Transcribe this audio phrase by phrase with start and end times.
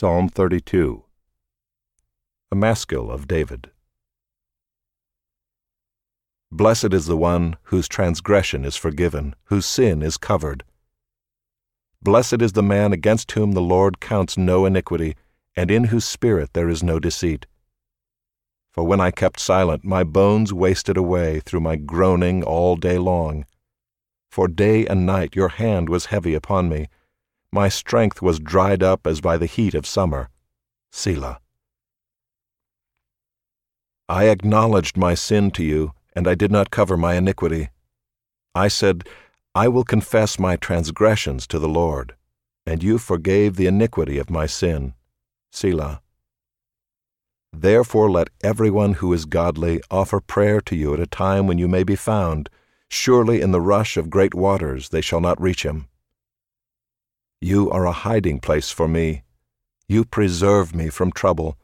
[0.00, 1.04] Psalm 32
[2.50, 3.70] A Maskil of David.
[6.50, 10.64] Blessed is the one whose transgression is forgiven, whose sin is covered.
[12.00, 15.16] Blessed is the man against whom the Lord counts no iniquity,
[15.54, 17.44] and in whose spirit there is no deceit.
[18.72, 23.44] For when I kept silent, my bones wasted away through my groaning all day long.
[24.30, 26.86] For day and night your hand was heavy upon me.
[27.52, 30.30] My strength was dried up as by the heat of summer.
[30.92, 31.40] Selah.
[34.08, 37.70] I acknowledged my sin to you, and I did not cover my iniquity.
[38.54, 39.08] I said,
[39.54, 42.14] I will confess my transgressions to the Lord,
[42.64, 44.94] and you forgave the iniquity of my sin.
[45.50, 46.02] Selah.
[47.52, 51.66] Therefore let everyone who is godly offer prayer to you at a time when you
[51.66, 52.48] may be found.
[52.88, 55.88] Surely in the rush of great waters they shall not reach him.
[57.42, 59.22] You are a hiding place for me.
[59.88, 61.56] You preserve me from trouble.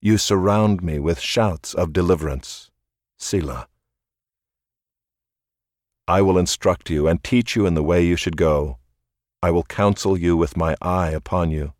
[0.00, 2.70] You surround me with shouts of deliverance.
[3.18, 3.68] Selah.
[6.06, 8.78] I will instruct you and teach you in the way you should go.
[9.42, 11.74] I will counsel you with my eye upon you.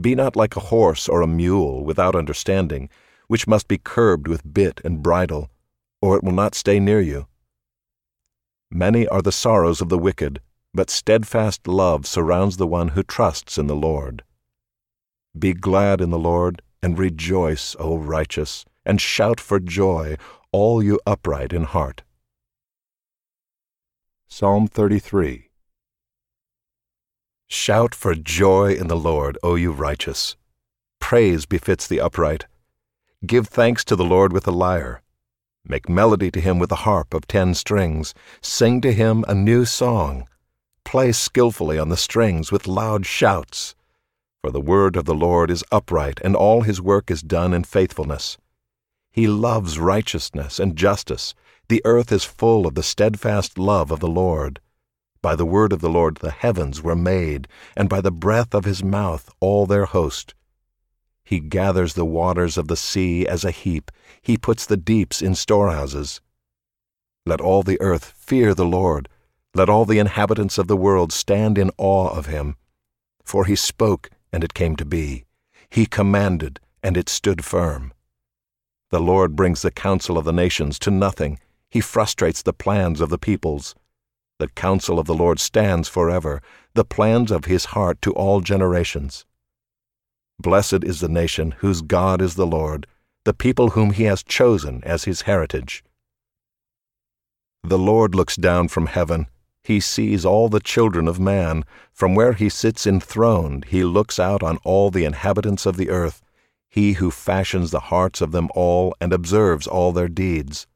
[0.00, 2.88] Be not like a horse or a mule without understanding,
[3.26, 5.50] which must be curbed with bit and bridle,
[6.00, 7.26] or it will not stay near you.
[8.70, 10.40] Many are the sorrows of the wicked
[10.74, 14.24] but steadfast love surrounds the one who trusts in the Lord.
[15.38, 20.16] Be glad in the Lord, and rejoice, O righteous, and shout for joy,
[20.52, 22.02] all you upright in heart.
[24.28, 25.48] Psalm 33
[27.46, 30.36] Shout for joy in the Lord, O you righteous.
[31.00, 32.46] Praise befits the upright.
[33.24, 35.02] Give thanks to the Lord with a lyre.
[35.64, 38.12] Make melody to him with a harp of ten strings.
[38.42, 40.26] Sing to him a new song
[40.84, 43.74] play skillfully on the strings with loud shouts.
[44.42, 47.64] For the word of the Lord is upright, and all his work is done in
[47.64, 48.36] faithfulness.
[49.10, 51.34] He loves righteousness and justice.
[51.68, 54.60] The earth is full of the steadfast love of the Lord.
[55.22, 58.66] By the word of the Lord the heavens were made, and by the breath of
[58.66, 60.34] his mouth all their host.
[61.24, 65.34] He gathers the waters of the sea as a heap, he puts the deeps in
[65.34, 66.20] storehouses.
[67.24, 69.08] Let all the earth fear the Lord.
[69.56, 72.56] Let all the inhabitants of the world stand in awe of him.
[73.24, 75.26] For he spoke, and it came to be.
[75.70, 77.94] He commanded, and it stood firm.
[78.90, 81.38] The Lord brings the counsel of the nations to nothing.
[81.70, 83.76] He frustrates the plans of the peoples.
[84.40, 86.42] The counsel of the Lord stands forever,
[86.74, 89.24] the plans of his heart to all generations.
[90.40, 92.88] Blessed is the nation whose God is the Lord,
[93.24, 95.84] the people whom he has chosen as his heritage.
[97.62, 99.28] The Lord looks down from heaven
[99.64, 101.64] he sees all the children of man.
[101.90, 106.20] From where he sits enthroned, he looks out on all the inhabitants of the earth,
[106.68, 110.66] he who fashions the hearts of them all and observes all their deeds.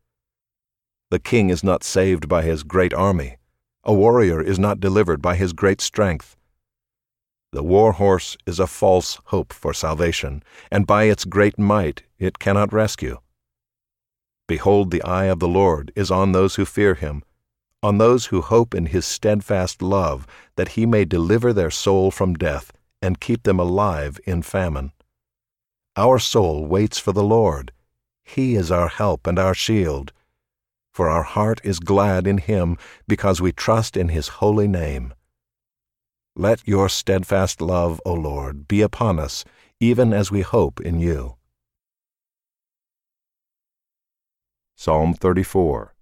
[1.11, 3.37] The king is not saved by his great army.
[3.85, 6.37] A warrior is not delivered by his great strength.
[7.53, 12.39] The war horse is a false hope for salvation, and by its great might it
[12.39, 13.19] cannot rescue.
[14.47, 17.23] Behold, the eye of the Lord is on those who fear him
[17.83, 22.35] on those who hope in his steadfast love, that he may deliver their soul from
[22.35, 24.93] death and keep them alive in famine.
[25.97, 27.73] Our soul waits for the Lord.
[28.25, 30.13] He is our help and our shield.
[30.93, 35.15] For our heart is glad in him because we trust in his holy name.
[36.35, 39.45] Let your steadfast love, O Lord, be upon us,
[39.81, 41.37] even as we hope in you.
[44.77, 45.95] Psalm 34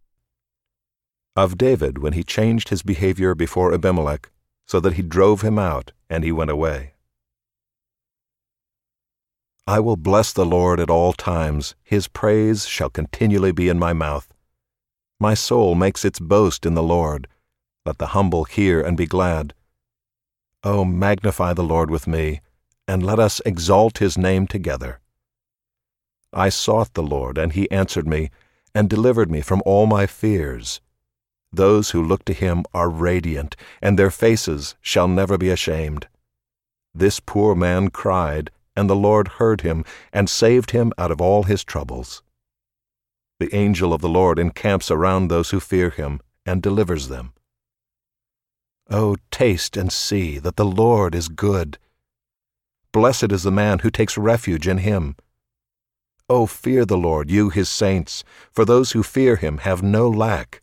[1.37, 4.31] of David when he changed his behavior before Abimelech,
[4.67, 6.95] so that he drove him out, and he went away.
[9.67, 13.93] I will bless the Lord at all times, his praise shall continually be in my
[13.93, 14.33] mouth.
[15.19, 17.27] My soul makes its boast in the Lord.
[17.85, 19.55] Let the humble hear and be glad.
[20.63, 22.41] O magnify the Lord with me,
[22.89, 25.01] and let us exalt his name together.
[26.33, 28.31] I sought the Lord, and he answered me,
[28.75, 30.81] and delivered me from all my fears.
[31.53, 36.09] Those who look to him are radiant, and their faces shall never be ashamed.
[36.95, 41.45] This poor man cried, and the Lord heard him, and saved him out of all
[41.45, 42.23] his troubles.
[43.39, 47.33] The angel of the Lord encamps around those who fear him, and delivers them.
[48.89, 51.79] Oh, taste and see that the Lord is good.
[52.93, 55.17] Blessed is the man who takes refuge in him.
[56.29, 60.63] Oh, fear the Lord, you his saints, for those who fear him have no lack.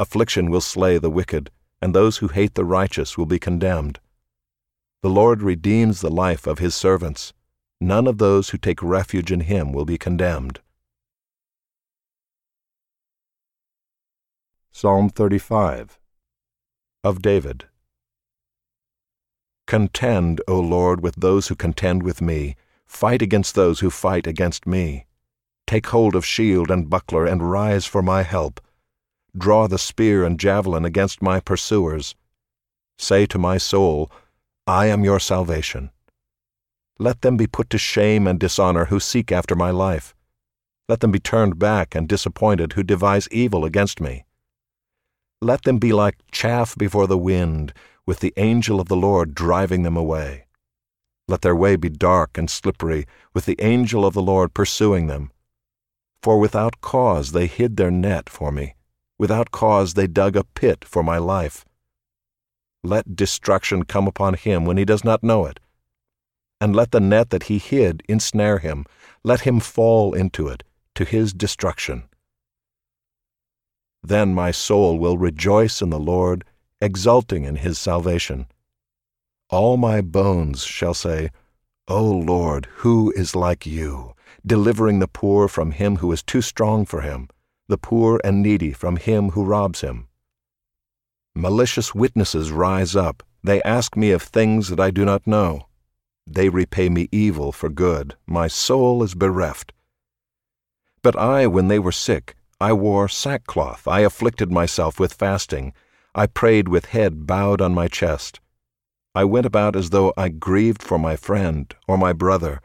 [0.00, 1.50] Affliction will slay the wicked,
[1.82, 4.00] and those who hate the righteous will be condemned.
[5.02, 7.32] The Lord redeems the life of his servants
[7.80, 10.60] none of those who take refuge in him will be condemned.
[14.72, 15.98] Psalm 35
[17.04, 17.66] of David.
[19.66, 22.56] Contend, O Lord, with those who contend with me.
[22.86, 25.06] Fight against those who fight against me.
[25.66, 28.60] Take hold of shield and buckler and rise for my help.
[29.38, 32.16] Draw the spear and javelin against my pursuers.
[32.98, 34.10] Say to my soul,
[34.66, 35.90] I am your salvation.
[36.98, 40.16] Let them be put to shame and dishonor who seek after my life.
[40.88, 44.24] Let them be turned back and disappointed who devise evil against me.
[45.40, 47.72] Let them be like chaff before the wind,
[48.04, 50.46] with the angel of the Lord driving them away.
[51.28, 55.30] Let their way be dark and slippery, with the angel of the Lord pursuing them.
[56.22, 58.74] For without cause they hid their net for me,
[59.18, 61.64] without cause they dug a pit for my life.
[62.82, 65.60] Let destruction come upon him when he does not know it
[66.60, 68.84] and let the net that he hid ensnare him.
[69.22, 72.04] Let him fall into it, to his destruction.
[74.02, 76.44] Then my soul will rejoice in the Lord,
[76.80, 78.46] exulting in his salvation.
[79.50, 81.30] All my bones shall say,
[81.88, 84.14] O Lord, who is like you,
[84.46, 87.28] delivering the poor from him who is too strong for him,
[87.68, 90.08] the poor and needy from him who robs him?
[91.34, 93.22] Malicious witnesses rise up.
[93.44, 95.66] They ask me of things that I do not know.
[96.26, 98.16] They repay me evil for good.
[98.26, 99.72] My soul is bereft.
[101.02, 103.86] But I, when they were sick, I wore sackcloth.
[103.86, 105.72] I afflicted myself with fasting.
[106.14, 108.40] I prayed with head bowed on my chest.
[109.14, 112.60] I went about as though I grieved for my friend or my brother.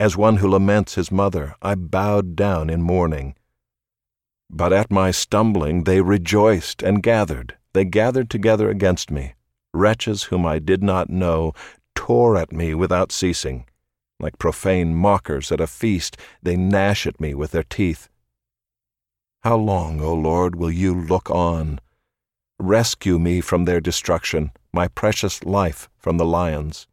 [0.00, 3.34] As one who laments his mother, I bowed down in mourning.
[4.50, 7.56] But at my stumbling they rejoiced and gathered.
[7.72, 9.34] They gathered together against me.
[9.74, 11.52] Wretches whom I did not know
[11.94, 13.66] tore at me without ceasing.
[14.18, 18.08] Like profane mockers at a feast, they gnash at me with their teeth.
[19.42, 21.80] How long, O Lord, will you look on?
[22.58, 26.86] Rescue me from their destruction, my precious life from the lions.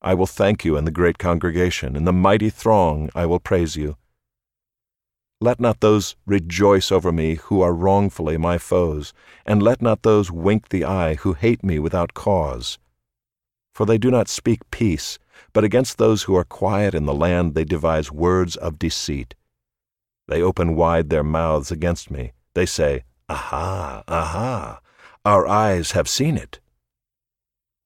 [0.00, 3.76] I will thank you in the great congregation, in the mighty throng I will praise
[3.76, 3.96] you.
[5.40, 9.12] Let not those rejoice over me who are wrongfully my foes,
[9.44, 12.78] and let not those wink the eye who hate me without cause.
[13.74, 15.18] For they do not speak peace,
[15.52, 19.34] but against those who are quiet in the land they devise words of deceit.
[20.26, 22.32] They open wide their mouths against me.
[22.54, 24.80] They say, Aha, aha,
[25.24, 26.60] our eyes have seen it.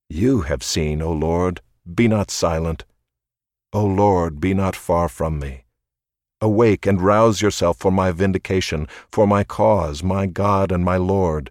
[0.08, 1.60] You have seen, O Lord,
[1.92, 2.84] be not silent.
[3.72, 5.64] O Lord, be not far from me.
[6.40, 11.50] Awake and rouse yourself for my vindication, for my cause, my God and my Lord.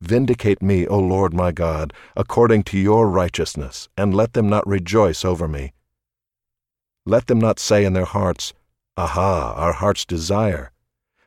[0.00, 5.24] Vindicate me, O Lord my God, according to your righteousness, and let them not rejoice
[5.24, 5.72] over me.
[7.06, 8.52] Let them not say in their hearts,
[8.96, 10.70] Aha, our heart's desire.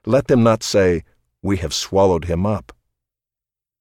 [0.06, 1.04] Let them not say,
[1.42, 2.72] We have swallowed him up.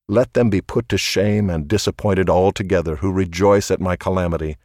[0.08, 4.56] Let them be put to shame and disappointed altogether who rejoice at my calamity.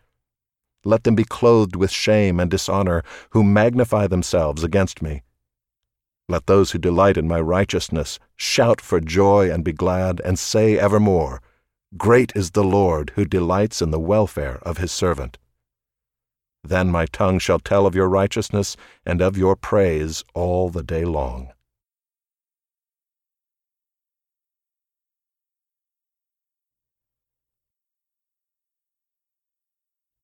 [0.86, 5.24] Let them be clothed with shame and dishonor who magnify themselves against me.
[6.30, 10.78] Let those who delight in my righteousness shout for joy and be glad, and say
[10.78, 11.42] evermore,
[11.98, 15.40] Great is the Lord who delights in the welfare of his servant.
[16.64, 21.04] Then my tongue shall tell of your righteousness and of your praise all the day
[21.04, 21.50] long.